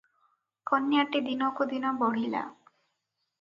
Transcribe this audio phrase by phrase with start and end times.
[0.71, 2.43] କନ୍ୟାଟି ଦିନକୁ ଦିନ ବଢ଼ିଲା।